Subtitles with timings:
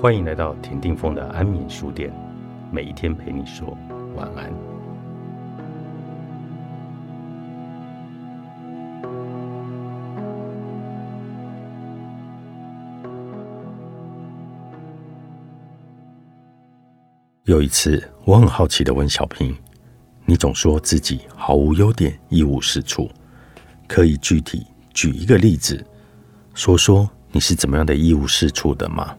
[0.00, 2.10] 欢迎来到田定峰的安眠书店，
[2.72, 3.76] 每一天陪你说
[4.16, 4.50] 晚安。
[17.44, 19.54] 有一次，我很好奇的问小平
[20.24, 23.10] ：“你总说自己毫无优点，一无是处，
[23.86, 25.84] 可以具体举一个例子，
[26.54, 29.14] 说说你是怎么样的一无是处的吗？”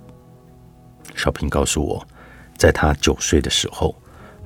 [1.16, 2.08] 小平告诉我，
[2.58, 3.96] 在他九岁的时候，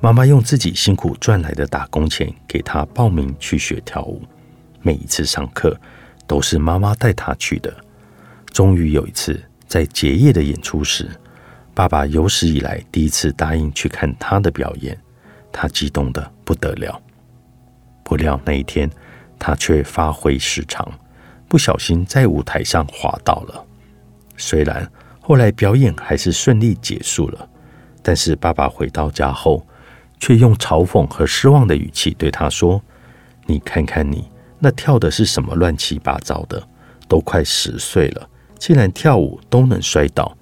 [0.00, 4.22] 妈妈用自己辛苦赚来的打工钱给他报名去学跳舞。
[4.82, 5.78] 每一次上课
[6.26, 7.74] 都是妈妈带他去的。
[8.52, 11.08] 终于有一次，在结业的演出时，
[11.74, 14.98] 爸爸有史以来第一次答应去看他的表演，
[15.52, 17.00] 他激动的不得了。
[18.02, 18.90] 不料那一天，
[19.38, 20.86] 他却发挥失常，
[21.48, 23.66] 不小心在舞台上滑倒了。
[24.36, 24.90] 虽然。
[25.28, 27.48] 后来表演还是顺利结束了，
[28.00, 29.66] 但是爸爸回到家后，
[30.20, 32.80] 却用嘲讽和失望的语气对他说
[33.44, 36.62] ：“你看看你那跳的是什么乱七八糟的，
[37.08, 40.32] 都快十岁了，竟然跳舞都能摔倒，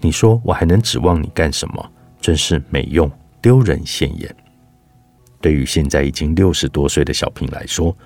[0.00, 1.92] 你说我还能指望你干什么？
[2.20, 3.08] 真是没用，
[3.40, 4.34] 丢人现眼。”
[5.40, 7.96] 对于现在已经六十多岁的小平来说，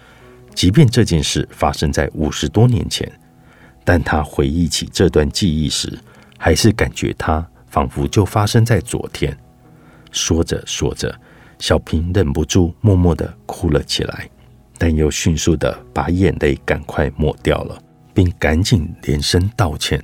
[0.54, 3.10] 即便这件事发生在五十多年前，
[3.86, 5.98] 但他回忆起这段记忆时，
[6.38, 9.36] 还是感觉它仿佛就发生在昨天。
[10.12, 11.14] 说着说着，
[11.58, 14.28] 小平忍不住默默的哭了起来，
[14.78, 17.78] 但又迅速的把眼泪赶快抹掉了，
[18.14, 20.02] 并赶紧连声道歉，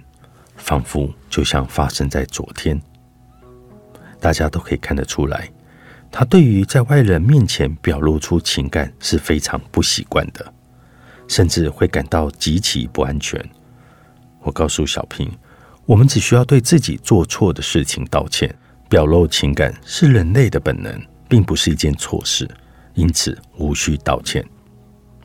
[0.56, 2.80] 仿佛就像发生在昨天。
[4.20, 5.50] 大家都可以看得出来，
[6.10, 10.53] 他对于在外人面前表露出情感是非常不习惯的，
[11.27, 13.42] 甚至会感到极其不安全。
[14.41, 15.30] 我告诉小平。
[15.84, 18.54] 我们只需要对自己做错的事情道歉，
[18.88, 22.48] 表露情感是人类的本能，并不是一件错事，
[22.94, 24.44] 因此无需道歉。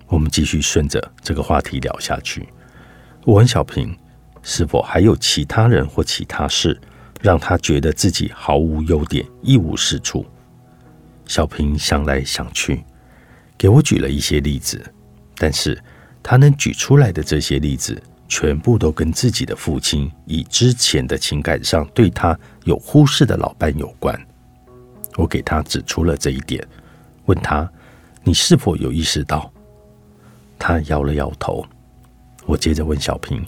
[0.08, 2.48] 我们继续顺着这个话题聊下去。
[3.24, 3.96] 我问小平，
[4.42, 6.80] 是否还有其他人或其他事
[7.22, 10.26] 让他觉得自己毫无优点、一无是处？
[11.26, 12.84] 小平想来想去，
[13.58, 14.84] 给我举了一些例子，
[15.36, 15.78] 但是
[16.24, 18.02] 他能举出来的这些例子。
[18.28, 24.20] 全部都跟自己的父亲以之前的情感上对他有忽视的老伴有关。
[25.16, 26.62] 我给他指出了这一点，
[27.26, 27.70] 问他
[28.24, 29.52] ：“你是否有意识到？”
[30.60, 31.66] 他摇了摇头。
[32.46, 33.46] 我接着问小平：“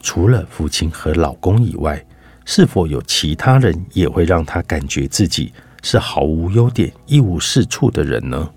[0.00, 2.04] 除了父亲和老公以外，
[2.44, 5.52] 是否有其他人也会让他感觉自己
[5.82, 8.50] 是毫无优点、一无是处的人呢？”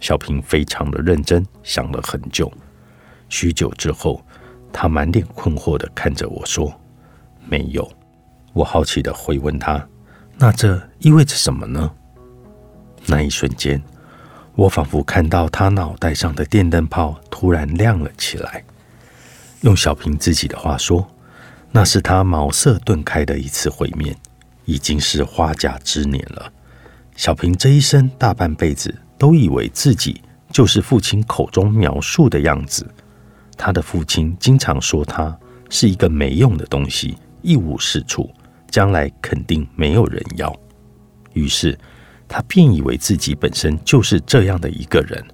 [0.00, 2.52] 小平非常的认真，想了很久。
[3.30, 4.22] 许久之后。
[4.78, 6.70] 他满脸困惑的看着我说
[7.48, 7.90] ：“没有。”
[8.52, 9.82] 我好奇的回问他
[10.36, 11.90] ：“那这意味着什么呢？”
[13.06, 13.82] 那一瞬间，
[14.54, 18.62] 我仿佛看到他脑袋上的电灯泡突然亮了起来。
[19.62, 21.08] 用小平自己的话说
[21.72, 24.14] ：“那是他茅塞顿开的一次毁灭，
[24.66, 26.52] 已经是花甲之年了。”
[27.16, 30.20] 小平这一生大半辈子都以为自己
[30.50, 32.86] 就是父亲口中描述的样子。
[33.56, 35.36] 他的父亲经常说他
[35.70, 38.30] 是一个没用的东西，一无是处，
[38.70, 40.54] 将来肯定没有人要。
[41.32, 41.76] 于是
[42.28, 45.24] 他便以为自己本身就是这样的一个人，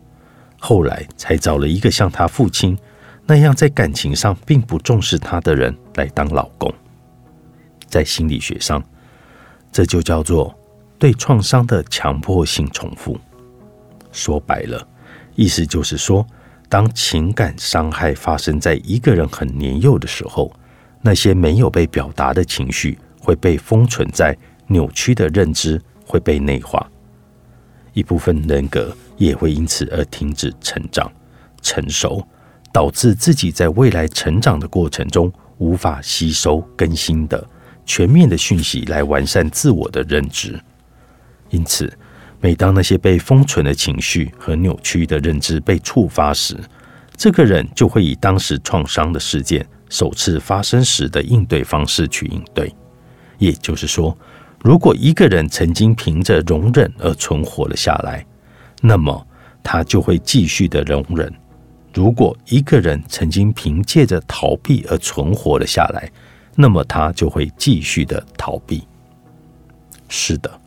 [0.58, 2.78] 后来才找了一个像他父亲
[3.26, 6.72] 那样在感情上并不重视他的人来当老公。
[7.88, 8.82] 在心理学上，
[9.70, 10.54] 这就叫做
[10.98, 13.18] 对创伤的强迫性重复。
[14.12, 14.86] 说白了，
[15.34, 16.26] 意思就是说。
[16.72, 20.50] 当情感伤害发生在一个人很年幼的时候，
[21.02, 24.34] 那些没有被表达的情绪会被封存在
[24.68, 26.90] 扭曲的认知，会被内化，
[27.92, 31.12] 一部分人格也会因此而停止成长、
[31.60, 32.26] 成熟，
[32.72, 37.46] 导致自己在未来成长的过程中无法吸收更新的
[37.84, 40.58] 全面的讯息来完善自我的认知，
[41.50, 41.92] 因此。
[42.42, 46.58] 每当那些被封存的情绪和扭曲的认知被触发时，
[47.16, 52.74] 这个人就会以当时创伤的事件首次发生时的应对方式去应对。
[53.38, 54.18] 也就是说，
[54.60, 58.26] 如果一个人曾经凭着容忍而存活了下来，
[58.80, 59.24] 那么
[59.62, 61.30] 他就会继续的容忍；
[61.94, 66.10] 如果一个人曾经凭借着逃避而存活了下来，
[66.56, 68.82] 那么他就会继续的逃避。
[70.08, 70.61] 是的。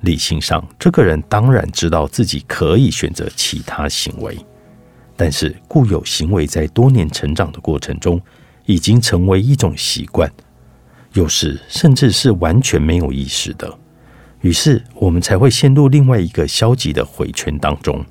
[0.00, 4.38] 理性上，这个人当然知道自己可以选择其他行为，
[5.16, 8.20] 但是固有行为在多年成长的过程中
[8.66, 10.30] 已经成为一种习惯。
[11.14, 13.78] 有时甚至是完全没有意识的。
[14.42, 18.04] 于是我们才会陷入另外一个消极的回圈当中。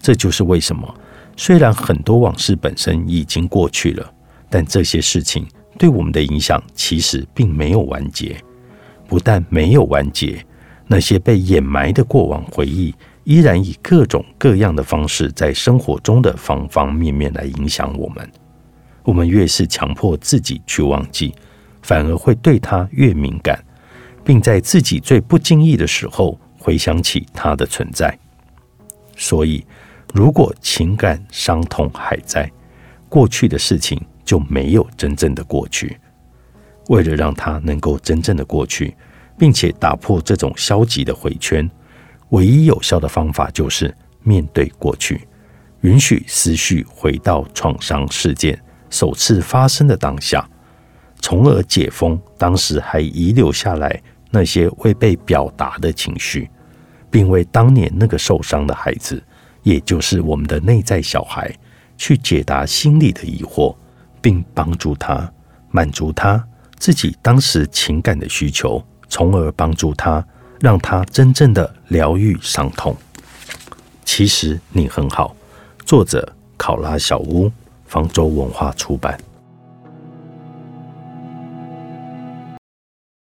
[0.00, 0.92] 这就是为什么，
[1.36, 4.12] 虽然很多往事本身已经过去了，
[4.50, 5.46] 但这些事情
[5.78, 8.36] 对我们的影响其实并没有完结。
[9.06, 10.44] 不但没有完结，
[10.86, 12.94] 那些被掩埋的过往回忆，
[13.24, 18.30] 依然以各种各样的方式在生活中的方方面面来影响我们。
[19.02, 21.34] 我们越是强迫自己去忘记，
[21.82, 23.62] 反而会对它越敏感。
[24.24, 28.12] 并在自己最不经意的时候回想起他的存在。
[29.16, 29.64] 所以，
[30.12, 32.50] 如果情感伤痛还在，
[33.08, 35.96] 过去的事情就没有真正的过去。
[36.88, 38.96] 为了让它能够真正的过去，
[39.38, 41.70] 并且打破这种消极的回圈，
[42.30, 45.26] 唯一有效的方法就是面对过去，
[45.82, 48.60] 允许思绪回到创伤事件
[48.90, 50.48] 首次发生的当下，
[51.20, 54.02] 从而解封当时还遗留下来。
[54.28, 56.50] 那些未被表达的情绪，
[57.08, 59.22] 并为当年那个受伤的孩子，
[59.62, 61.50] 也就是我们的内在小孩，
[61.96, 63.74] 去解答心里的疑惑，
[64.20, 65.32] 并帮助他
[65.70, 66.44] 满足他
[66.76, 70.24] 自己当时情感的需求，从而帮助他，
[70.60, 72.96] 让他真正的疗愈伤痛。
[74.04, 75.34] 其实你很好。
[75.84, 77.50] 作者：考拉小屋，
[77.86, 79.18] 方舟文化出版。